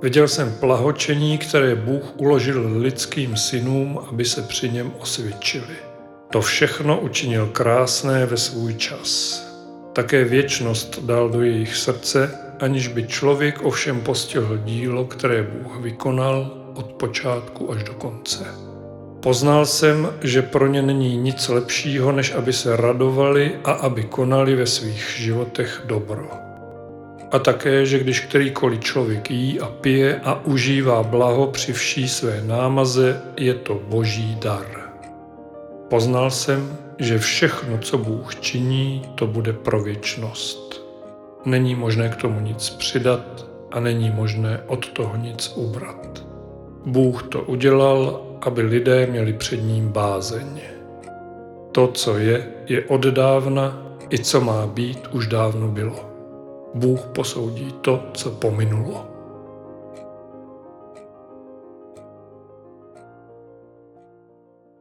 Viděl 0.03 0.27
jsem 0.27 0.53
plahočení, 0.59 1.37
které 1.37 1.75
Bůh 1.75 2.03
uložil 2.17 2.77
lidským 2.77 3.37
synům, 3.37 3.99
aby 4.09 4.25
se 4.25 4.41
při 4.41 4.69
něm 4.69 4.93
osvědčili. 4.99 5.75
To 6.31 6.41
všechno 6.41 6.99
učinil 6.99 7.47
krásné 7.47 8.25
ve 8.25 8.37
svůj 8.37 8.73
čas. 8.73 9.43
Také 9.93 10.23
věčnost 10.23 10.99
dal 11.03 11.29
do 11.29 11.41
jejich 11.41 11.75
srdce, 11.75 12.39
aniž 12.59 12.87
by 12.87 13.07
člověk 13.07 13.65
ovšem 13.65 14.01
postihl 14.01 14.57
dílo, 14.57 15.05
které 15.05 15.43
Bůh 15.43 15.79
vykonal 15.79 16.51
od 16.75 16.85
počátku 16.85 17.71
až 17.71 17.83
do 17.83 17.93
konce. 17.93 18.45
Poznal 19.19 19.65
jsem, 19.65 20.13
že 20.21 20.41
pro 20.41 20.67
ně 20.67 20.81
není 20.81 21.17
nic 21.17 21.47
lepšího, 21.47 22.11
než 22.11 22.33
aby 22.33 22.53
se 22.53 22.77
radovali 22.77 23.55
a 23.63 23.71
aby 23.71 24.03
konali 24.03 24.55
ve 24.55 24.67
svých 24.67 25.15
životech 25.17 25.81
dobro. 25.85 26.52
A 27.33 27.39
také, 27.39 27.85
že 27.85 27.99
když 27.99 28.19
kterýkoliv 28.19 28.79
člověk 28.79 29.31
jí 29.31 29.59
a 29.59 29.65
pije 29.65 30.21
a 30.23 30.45
užívá 30.45 31.03
blaho 31.03 31.47
při 31.47 31.73
vší 31.73 32.09
své 32.09 32.41
námaze, 32.41 33.21
je 33.37 33.53
to 33.53 33.81
boží 33.87 34.37
dar. 34.41 34.65
Poznal 35.89 36.31
jsem, 36.31 36.77
že 36.99 37.19
všechno, 37.19 37.77
co 37.77 37.97
Bůh 37.97 38.35
činí, 38.35 39.01
to 39.15 39.27
bude 39.27 39.53
pro 39.53 39.83
věčnost. 39.83 40.85
Není 41.45 41.75
možné 41.75 42.09
k 42.09 42.15
tomu 42.15 42.39
nic 42.39 42.69
přidat 42.69 43.45
a 43.71 43.79
není 43.79 44.11
možné 44.11 44.61
od 44.67 44.89
toho 44.89 45.17
nic 45.17 45.53
ubrat. 45.55 46.23
Bůh 46.85 47.23
to 47.23 47.41
udělal 47.41 48.23
aby 48.45 48.61
lidé 48.61 49.07
měli 49.07 49.33
před 49.33 49.57
ním 49.57 49.89
bázeň. 49.89 50.61
To, 51.71 51.87
co 51.87 52.17
je, 52.17 52.47
je 52.67 52.85
od 52.85 53.01
dávna, 53.01 53.87
i 54.09 54.19
co 54.19 54.41
má 54.41 54.67
být, 54.67 55.07
už 55.11 55.27
dávno 55.27 55.67
bylo. 55.67 56.12
Bůh 56.73 57.05
posoudí 57.05 57.71
to, 57.71 58.11
co 58.13 58.31
pominulo. 58.31 59.13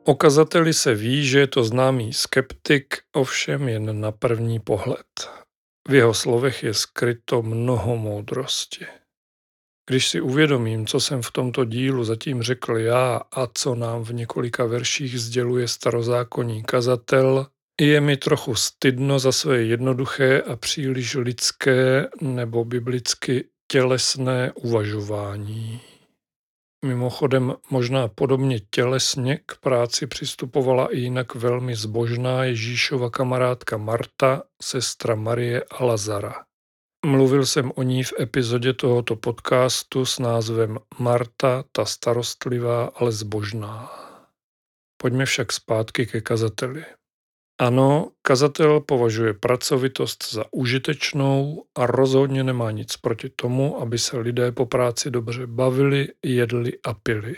O 0.05 0.15
kazateli 0.15 0.75
se 0.75 0.95
ví, 0.95 1.27
že 1.27 1.39
je 1.39 1.47
to 1.47 1.65
známý 1.65 2.13
skeptik, 2.13 2.95
ovšem 3.13 3.69
jen 3.69 4.01
na 4.01 4.13
první 4.13 4.61
pohled. 4.61 5.31
V 5.89 5.95
jeho 5.95 6.15
slovech 6.15 6.63
je 6.63 6.75
skryto 6.75 7.43
mnoho 7.43 7.97
moudrosti. 7.97 8.87
Když 9.91 10.09
si 10.09 10.21
uvědomím, 10.21 10.87
co 10.87 11.01
jsem 11.01 11.23
v 11.23 11.31
tomto 11.31 11.65
dílu 11.65 12.05
zatím 12.05 12.43
řekl 12.43 12.79
já 12.79 13.21
a 13.33 13.47
co 13.55 13.75
nám 13.75 14.05
v 14.05 14.15
několika 14.15 14.65
verších 14.65 15.21
sděluje 15.21 15.69
starozákonní 15.69 16.63
kazatel, 16.63 17.47
je 17.81 18.01
mi 18.01 18.17
trochu 18.17 18.55
stydno 18.55 19.19
za 19.19 19.33
své 19.33 19.63
jednoduché 19.63 20.43
a 20.43 20.57
příliš 20.57 21.15
lidské 21.15 22.09
nebo 22.21 22.65
biblicky 22.65 23.49
tělesné 23.73 24.53
uvažování. 24.53 25.81
Mimochodem 26.85 27.55
možná 27.71 28.09
podobně 28.09 28.61
tělesně 28.71 29.39
k 29.47 29.57
práci 29.61 30.07
přistupovala 30.07 30.95
i 30.95 30.99
jinak 30.99 31.35
velmi 31.35 31.77
zbožná 31.77 32.45
Ježíšova 32.45 33.11
kamarádka 33.11 33.77
Marta, 33.77 34.43
sestra 34.63 35.15
Marie 35.15 35.65
a 35.71 35.85
Lazara. 35.85 36.35
Mluvil 37.07 37.47
jsem 37.47 37.73
o 37.75 37.83
ní 37.83 38.05
v 38.05 38.13
epizodě 38.21 38.73
tohoto 38.73 39.17
podcastu 39.17 40.07
s 40.07 40.19
názvem 40.19 40.79
Marta, 40.99 41.65
ta 41.73 41.85
starostlivá, 41.85 42.85
ale 42.85 43.13
zbožná. 43.13 43.91
Pojďme 44.97 45.27
však 45.27 45.53
zpátky 45.53 46.07
ke 46.07 46.21
kazateli. 46.21 46.85
Ano, 47.63 48.11
kazatel 48.23 48.81
považuje 48.81 49.35
pracovitost 49.35 50.33
za 50.33 50.45
užitečnou 50.53 51.65
a 51.75 51.87
rozhodně 51.87 52.45
nemá 52.45 52.71
nic 52.71 52.97
proti 52.97 53.29
tomu, 53.29 53.81
aby 53.81 53.99
se 53.99 54.19
lidé 54.19 54.53
po 54.53 54.67
práci 54.67 55.11
dobře 55.11 55.47
bavili, 55.47 56.09
jedli 56.25 56.73
a 56.87 56.95
pili. 56.95 57.37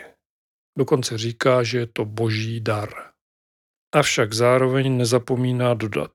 Dokonce 0.79 1.19
říká, 1.19 1.63
že 1.63 1.79
je 1.79 1.87
to 1.87 2.05
boží 2.05 2.61
dar. 2.61 2.89
Avšak 3.95 4.33
zároveň 4.33 4.97
nezapomíná 4.97 5.75
dodat. 5.75 6.13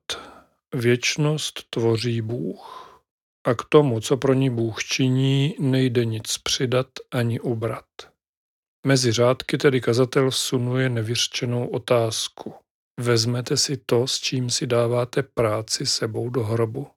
Věčnost 0.74 1.70
tvoří 1.70 2.20
Bůh 2.20 2.86
a 3.46 3.54
k 3.54 3.62
tomu, 3.68 4.00
co 4.00 4.16
pro 4.16 4.34
ní 4.34 4.50
Bůh 4.50 4.84
činí, 4.84 5.54
nejde 5.60 6.04
nic 6.04 6.38
přidat 6.38 6.86
ani 7.10 7.40
ubrat. 7.40 7.86
Mezi 8.86 9.12
řádky 9.12 9.58
tedy 9.58 9.80
kazatel 9.80 10.30
vsunuje 10.30 10.88
nevyřčenou 10.88 11.66
otázku. 11.66 12.54
Vezmete 13.00 13.56
si 13.56 13.76
to, 13.76 14.06
s 14.06 14.20
čím 14.20 14.50
si 14.50 14.66
dáváte 14.66 15.22
práci 15.22 15.86
sebou 15.86 16.30
do 16.30 16.44
hrobu, 16.44 16.88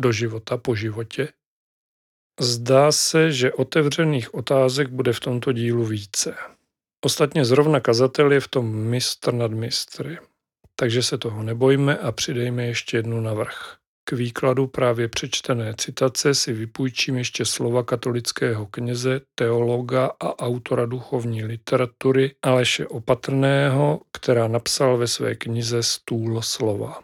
do 0.00 0.12
života 0.12 0.56
po 0.56 0.74
životě? 0.74 1.28
Zdá 2.40 2.92
se, 2.92 3.32
že 3.32 3.52
otevřených 3.52 4.34
otázek 4.34 4.88
bude 4.88 5.12
v 5.12 5.20
tomto 5.20 5.52
dílu 5.52 5.84
více. 5.84 6.36
Ostatně 7.04 7.44
zrovna 7.44 7.80
kazatel 7.80 8.32
je 8.32 8.40
v 8.40 8.48
tom 8.48 8.74
mistr 8.74 9.34
nad 9.34 9.50
mistry. 9.50 10.18
Takže 10.76 11.02
se 11.02 11.18
toho 11.18 11.42
nebojme 11.42 11.98
a 11.98 12.12
přidejme 12.12 12.66
ještě 12.66 12.96
jednu 12.96 13.20
navrh. 13.20 13.76
K 14.08 14.12
výkladu 14.12 14.66
právě 14.66 15.08
přečtené 15.08 15.74
citace 15.76 16.34
si 16.34 16.52
vypůjčím 16.52 17.16
ještě 17.16 17.44
slova 17.44 17.82
katolického 17.82 18.66
kněze, 18.66 19.20
teologa 19.34 20.10
a 20.20 20.38
autora 20.38 20.86
duchovní 20.86 21.44
literatury 21.44 22.34
Aleše 22.42 22.86
Opatrného, 22.86 24.00
která 24.12 24.48
napsal 24.48 24.96
ve 24.96 25.06
své 25.06 25.34
knize 25.34 25.82
Stůl 25.82 26.42
slova. 26.42 27.00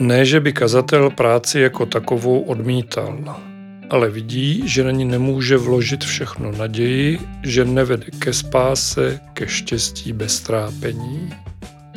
Ne, 0.00 0.24
že 0.24 0.40
by 0.40 0.52
kazatel 0.52 1.10
práci 1.10 1.60
jako 1.60 1.86
takovou 1.86 2.42
odmítal, 2.42 3.18
ale 3.92 4.10
vidí, 4.10 4.62
že 4.64 4.84
na 4.84 4.90
ní 4.90 5.04
nemůže 5.04 5.56
vložit 5.56 6.04
všechno 6.04 6.52
naději, 6.52 7.18
že 7.42 7.64
nevede 7.64 8.06
ke 8.18 8.32
spáse, 8.32 9.20
ke 9.32 9.48
štěstí 9.48 10.12
bez 10.12 10.40
trápení. 10.40 11.32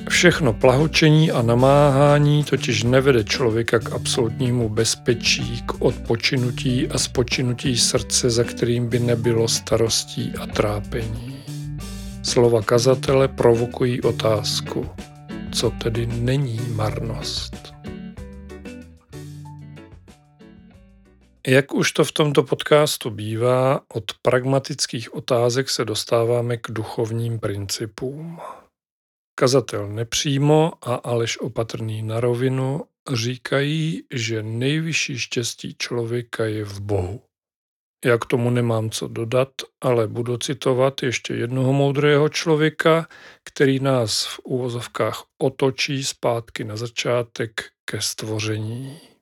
Všechno 0.09 0.53
plahočení 0.53 1.31
a 1.31 1.41
namáhání 1.41 2.43
totiž 2.43 2.83
nevede 2.83 3.23
člověka 3.23 3.79
k 3.79 3.91
absolutnímu 3.91 4.69
bezpečí, 4.69 5.63
k 5.65 5.81
odpočinutí 5.81 6.87
a 6.87 6.97
spočinutí 6.97 7.77
srdce, 7.77 8.29
za 8.29 8.43
kterým 8.43 8.87
by 8.87 8.99
nebylo 8.99 9.47
starostí 9.47 10.33
a 10.39 10.47
trápení. 10.47 11.35
Slova 12.23 12.61
kazatele 12.61 13.27
provokují 13.27 14.01
otázku, 14.01 14.89
co 15.51 15.69
tedy 15.69 16.07
není 16.07 16.59
marnost. 16.73 17.74
Jak 21.47 21.73
už 21.73 21.91
to 21.91 22.03
v 22.03 22.11
tomto 22.11 22.43
podcastu 22.43 23.09
bývá, 23.09 23.81
od 23.93 24.03
pragmatických 24.21 25.13
otázek 25.13 25.69
se 25.69 25.85
dostáváme 25.85 26.57
k 26.57 26.67
duchovním 26.69 27.39
principům. 27.39 28.39
Kazatel 29.39 29.87
nepřímo 29.87 30.73
a 30.81 30.95
Aleš 30.95 31.37
opatrný 31.37 32.03
na 32.03 32.19
rovinu 32.19 32.83
říkají, 33.13 34.03
že 34.13 34.43
nejvyšší 34.43 35.19
štěstí 35.19 35.75
člověka 35.77 36.45
je 36.45 36.65
v 36.65 36.79
Bohu. 36.79 37.21
Já 38.05 38.17
k 38.17 38.25
tomu 38.25 38.49
nemám 38.49 38.89
co 38.89 39.07
dodat, 39.07 39.49
ale 39.81 40.07
budu 40.07 40.37
citovat 40.37 41.03
ještě 41.03 41.33
jednoho 41.33 41.73
moudrého 41.73 42.29
člověka, 42.29 43.07
který 43.43 43.79
nás 43.79 44.25
v 44.25 44.39
úvozovkách 44.43 45.23
otočí 45.41 46.03
zpátky 46.03 46.63
na 46.63 46.77
začátek 46.77 47.51
ke 47.85 48.01
stvoření. 48.01 49.14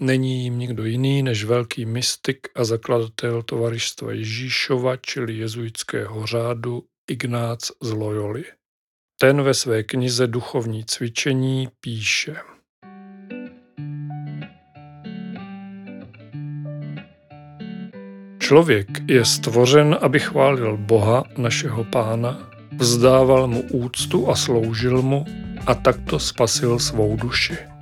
Není 0.00 0.44
jim 0.44 0.58
nikdo 0.58 0.84
jiný 0.84 1.22
než 1.22 1.44
velký 1.44 1.86
mystik 1.86 2.48
a 2.54 2.64
zakladatel 2.64 3.42
tovaristva 3.42 4.12
Ježíšova, 4.12 4.96
čili 4.96 5.36
jezuitského 5.36 6.26
řádu 6.26 6.84
Ignác 7.10 7.70
z 7.82 7.90
Loyoli. 7.90 8.44
Ten 9.20 9.42
ve 9.42 9.54
své 9.54 9.82
knize 9.82 10.26
Duchovní 10.26 10.84
cvičení 10.84 11.68
píše 11.80 12.36
Člověk 18.38 18.88
je 19.08 19.24
stvořen, 19.24 19.98
aby 20.00 20.20
chválil 20.20 20.76
Boha, 20.76 21.24
našeho 21.36 21.84
pána, 21.84 22.50
vzdával 22.78 23.46
mu 23.46 23.62
úctu 23.62 24.30
a 24.30 24.36
sloužil 24.36 25.02
mu 25.02 25.24
a 25.66 25.74
takto 25.74 26.18
spasil 26.18 26.78
svou 26.78 27.16
duši. 27.16 27.73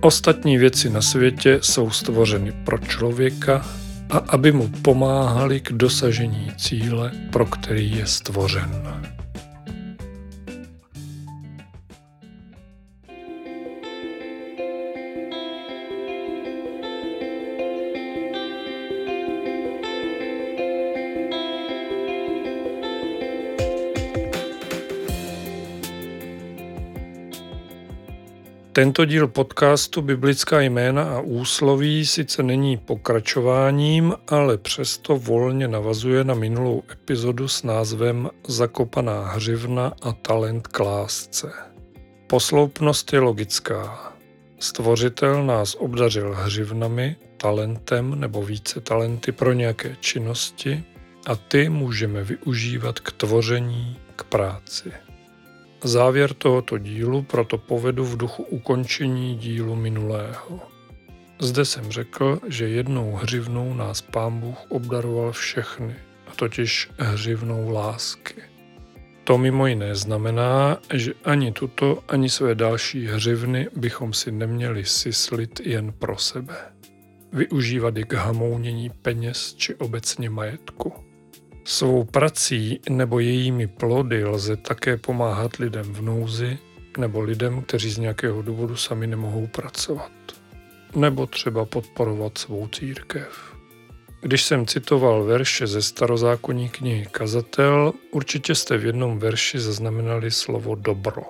Ostatní 0.00 0.58
věci 0.58 0.90
na 0.90 1.02
světě 1.02 1.58
jsou 1.62 1.90
stvořeny 1.90 2.52
pro 2.52 2.78
člověka 2.78 3.66
a 4.10 4.18
aby 4.18 4.52
mu 4.52 4.68
pomáhali 4.68 5.60
k 5.60 5.72
dosažení 5.72 6.52
cíle, 6.56 7.12
pro 7.30 7.46
který 7.46 7.96
je 7.96 8.06
stvořen. 8.06 8.82
Tento 28.78 29.04
díl 29.04 29.28
podcastu 29.28 30.02
Biblická 30.02 30.60
jména 30.60 31.16
a 31.16 31.20
úsloví 31.20 32.06
sice 32.06 32.42
není 32.42 32.76
pokračováním, 32.76 34.14
ale 34.28 34.58
přesto 34.58 35.16
volně 35.16 35.68
navazuje 35.68 36.24
na 36.24 36.34
minulou 36.34 36.82
epizodu 36.92 37.48
s 37.48 37.62
názvem 37.62 38.30
Zakopaná 38.48 39.28
hřivna 39.28 39.92
a 40.02 40.12
talent 40.12 40.66
k 40.66 40.80
lásce. 40.80 41.52
Posloupnost 42.26 43.12
je 43.12 43.18
logická. 43.18 44.12
Stvořitel 44.58 45.46
nás 45.46 45.74
obdařil 45.74 46.34
hřivnami, 46.34 47.16
talentem 47.36 48.20
nebo 48.20 48.42
více 48.42 48.80
talenty 48.80 49.32
pro 49.32 49.52
nějaké 49.52 49.96
činnosti 50.00 50.84
a 51.26 51.36
ty 51.36 51.68
můžeme 51.68 52.24
využívat 52.24 53.00
k 53.00 53.12
tvoření, 53.12 53.98
k 54.16 54.24
práci. 54.24 54.92
Závěr 55.84 56.34
tohoto 56.34 56.78
dílu 56.78 57.22
proto 57.22 57.58
povedu 57.58 58.04
v 58.04 58.16
duchu 58.16 58.42
ukončení 58.42 59.36
dílu 59.36 59.76
minulého. 59.76 60.60
Zde 61.40 61.64
jsem 61.64 61.90
řekl, 61.90 62.40
že 62.46 62.68
jednou 62.68 63.12
hřivnou 63.12 63.74
nás 63.74 64.00
pán 64.00 64.40
Bůh 64.40 64.58
obdaroval 64.68 65.32
všechny, 65.32 65.96
a 66.26 66.34
totiž 66.36 66.90
hřivnou 66.98 67.70
lásky. 67.70 68.34
To 69.24 69.38
mimo 69.38 69.66
jiné 69.66 69.94
znamená, 69.94 70.78
že 70.94 71.12
ani 71.24 71.52
tuto, 71.52 72.04
ani 72.08 72.30
své 72.30 72.54
další 72.54 73.06
hřivny 73.06 73.68
bychom 73.76 74.12
si 74.12 74.32
neměli 74.32 74.84
syslit 74.84 75.60
jen 75.60 75.92
pro 75.92 76.18
sebe. 76.18 76.56
Využívat 77.32 77.96
je 77.96 78.04
k 78.04 78.12
hamounění 78.12 78.90
peněz 78.90 79.54
či 79.54 79.74
obecně 79.74 80.30
majetku. 80.30 81.07
Svou 81.68 82.04
prací 82.04 82.80
nebo 82.88 83.20
jejími 83.20 83.66
plody 83.66 84.24
lze 84.24 84.56
také 84.56 84.96
pomáhat 84.96 85.56
lidem 85.56 85.84
v 85.94 86.02
nouzi 86.02 86.58
nebo 86.98 87.20
lidem, 87.20 87.62
kteří 87.62 87.90
z 87.90 87.98
nějakého 87.98 88.42
důvodu 88.42 88.76
sami 88.76 89.06
nemohou 89.06 89.46
pracovat. 89.46 90.10
Nebo 90.94 91.26
třeba 91.26 91.64
podporovat 91.64 92.38
svou 92.38 92.68
církev. 92.68 93.54
Když 94.20 94.44
jsem 94.44 94.66
citoval 94.66 95.24
verše 95.24 95.66
ze 95.66 95.82
starozákonní 95.82 96.68
knihy 96.68 97.06
Kazatel, 97.10 97.92
určitě 98.10 98.54
jste 98.54 98.78
v 98.78 98.86
jednom 98.86 99.18
verši 99.18 99.58
zaznamenali 99.58 100.30
slovo 100.30 100.74
dobro. 100.74 101.22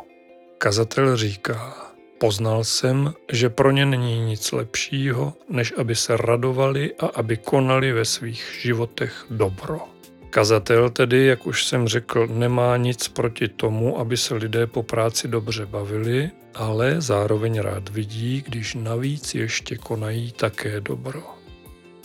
Kazatel 0.59 1.17
říká, 1.17 1.77
poznal 2.21 2.65
jsem, 2.65 3.15
že 3.33 3.51
pro 3.51 3.71
ně 3.71 3.87
není 3.87 4.21
nic 4.21 4.53
lepšího, 4.53 5.35
než 5.49 5.75
aby 5.77 5.95
se 5.95 6.17
radovali 6.17 6.95
a 6.95 7.07
aby 7.07 7.37
konali 7.37 7.93
ve 7.93 8.05
svých 8.05 8.59
životech 8.61 9.27
dobro. 9.31 9.98
Kazatel 10.31 10.91
tedy, 10.91 11.27
jak 11.27 11.47
už 11.47 11.67
jsem 11.67 11.89
řekl, 11.89 12.27
nemá 12.27 12.77
nic 12.77 13.09
proti 13.09 13.49
tomu, 13.49 13.99
aby 13.99 14.17
se 14.17 14.35
lidé 14.35 14.67
po 14.67 14.83
práci 14.83 15.29
dobře 15.29 15.67
bavili, 15.67 16.31
ale 16.55 17.01
zároveň 17.01 17.59
rád 17.61 17.89
vidí, 17.89 18.45
když 18.47 18.75
navíc 18.75 19.35
ještě 19.35 19.77
konají 19.77 20.33
také 20.33 20.81
dobro. 20.81 21.23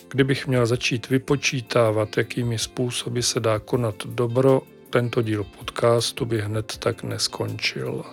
Kdybych 0.09 0.47
měl 0.47 0.65
začít 0.65 1.09
vypočítávat, 1.09 2.17
jakými 2.17 2.59
způsoby 2.59 3.19
se 3.19 3.39
dá 3.39 3.59
konat 3.59 3.95
dobro, 4.05 4.61
tento 4.89 5.21
díl 5.21 5.43
podcastu 5.43 6.25
by 6.25 6.41
hned 6.41 6.77
tak 6.77 7.03
neskončil. 7.03 8.03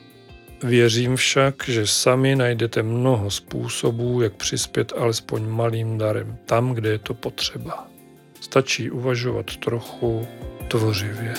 Věřím 0.63 1.17
však, 1.17 1.55
že 1.69 1.87
sami 1.87 2.37
najdete 2.37 2.83
mnoho 2.83 3.31
způsobů, 3.31 4.23
jak 4.23 4.33
přispět 4.33 4.93
alespoň 4.97 5.49
malým 5.49 5.99
darem 5.99 6.39
tam, 6.47 6.73
kde 6.73 6.91
je 6.91 6.99
to 6.99 7.15
potřeba. 7.15 7.91
Stačí 8.41 8.91
uvažovat 8.91 9.57
trochu 9.57 10.29
tvořivě. 10.69 11.35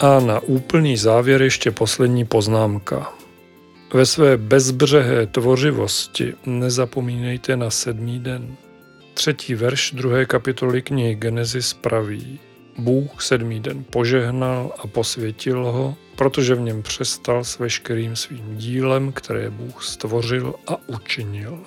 A 0.00 0.20
na 0.20 0.40
úplný 0.40 0.96
závěr 0.96 1.42
ještě 1.42 1.70
poslední 1.70 2.24
poznámka. 2.24 3.12
Ve 3.94 4.06
své 4.06 4.36
bezbřehé 4.36 5.26
tvořivosti 5.26 6.34
nezapomínejte 6.46 7.56
na 7.56 7.70
sedmý 7.70 8.18
den. 8.18 8.56
Třetí 9.14 9.54
verš 9.54 9.92
druhé 9.92 10.26
kapitoly 10.26 10.82
knihy 10.82 11.14
Genesis 11.14 11.74
praví– 11.74 12.40
Bůh 12.78 13.22
sedmý 13.22 13.60
den 13.60 13.84
požehnal 13.84 14.72
a 14.78 14.86
posvětil 14.86 15.64
ho, 15.64 15.96
protože 16.16 16.54
v 16.54 16.60
něm 16.60 16.82
přestal 16.82 17.44
s 17.44 17.58
veškerým 17.58 18.16
svým 18.16 18.56
dílem, 18.56 19.12
které 19.12 19.50
Bůh 19.50 19.84
stvořil 19.84 20.54
a 20.66 20.88
učinil. 20.88 21.58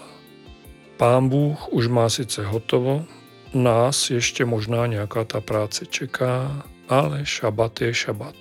Pán 0.98 1.30
Bůh 1.30 1.74
už 1.74 1.88
má 1.88 2.10
sice 2.10 2.46
hotovo, 2.46 3.06
nás 3.54 4.10
ještě 4.10 4.46
možná 4.46 4.86
nějaká 4.86 5.24
ta 5.24 5.42
práce 5.42 5.86
čeká, 5.86 6.66
ale 6.90 7.26
šabat 7.26 7.82
je 7.82 7.94
šabat 7.94 8.36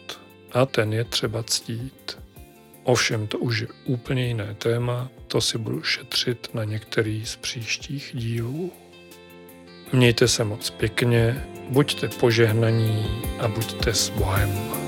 a 0.52 0.66
ten 0.66 0.92
je 0.92 1.04
třeba 1.04 1.42
ctít. 1.42 2.18
Ovšem 2.84 3.26
to 3.26 3.38
už 3.38 3.60
je 3.60 3.68
úplně 3.84 4.26
jiné 4.26 4.54
téma, 4.54 5.08
to 5.26 5.40
si 5.40 5.58
budu 5.58 5.82
šetřit 5.82 6.48
na 6.54 6.64
některý 6.64 7.26
z 7.26 7.36
příštích 7.36 8.10
dílů. 8.14 8.72
Mějte 9.92 10.28
se 10.28 10.44
moc 10.44 10.70
pěkně, 10.70 11.44
buďte 11.70 12.08
požehnaní 12.08 13.06
a 13.38 13.48
buďte 13.48 13.94
s 13.94 14.10
Bohem. 14.10 14.85